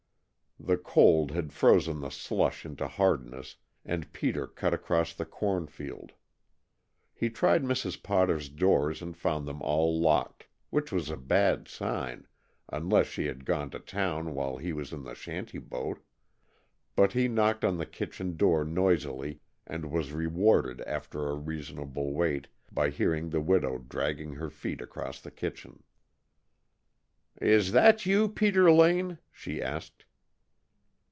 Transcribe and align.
The 0.63 0.77
cold 0.77 1.31
had 1.31 1.51
frozen 1.53 2.01
the 2.01 2.11
slush 2.11 2.67
into 2.67 2.87
hardness, 2.87 3.55
and 3.83 4.13
Peter 4.13 4.45
cut 4.45 4.75
across 4.75 5.11
the 5.11 5.25
corn 5.25 5.65
field. 5.65 6.11
He 7.15 7.31
tried 7.31 7.63
Mrs. 7.63 8.03
Potter's 8.03 8.47
doors 8.47 9.01
and 9.01 9.17
found 9.17 9.47
them 9.47 9.63
all 9.63 9.99
locked 9.99 10.45
which 10.69 10.91
was 10.91 11.09
a 11.09 11.17
bad 11.17 11.67
sign, 11.67 12.27
unless 12.69 13.07
she 13.07 13.25
had 13.25 13.43
gone 13.43 13.71
to 13.71 13.79
town 13.79 14.35
while 14.35 14.57
he 14.57 14.71
was 14.71 14.93
in 14.93 15.03
the 15.03 15.15
shanty 15.15 15.57
boat 15.57 15.97
but 16.95 17.13
he 17.13 17.27
knocked 17.27 17.65
on 17.65 17.77
the 17.77 17.85
kitchen 17.87 18.37
door 18.37 18.63
noisily, 18.63 19.39
and 19.65 19.89
was 19.91 20.11
rewarded 20.13 20.79
after 20.81 21.25
a 21.27 21.33
reasonable 21.33 22.13
wait, 22.13 22.45
by 22.71 22.91
hearing 22.91 23.31
the 23.31 23.41
widow 23.41 23.79
dragging 23.79 24.33
her 24.35 24.51
feet 24.51 24.79
across 24.79 25.19
the 25.21 25.31
kitchen. 25.31 25.81
"Is 27.41 27.71
that 27.71 28.05
you, 28.05 28.29
Peter 28.29 28.71
Lane?" 28.71 29.17
she 29.31 29.59
asked. 29.59 30.05